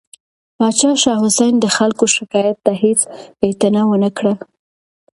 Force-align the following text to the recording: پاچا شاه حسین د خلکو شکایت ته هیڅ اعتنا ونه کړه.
پاچا 0.57 0.89
شاه 1.01 1.19
حسین 1.23 1.53
د 1.59 1.65
خلکو 1.77 2.05
شکایت 2.15 2.57
ته 2.65 2.71
هیڅ 2.83 2.99
اعتنا 3.45 3.81
ونه 3.87 4.09
کړه. 4.17 4.33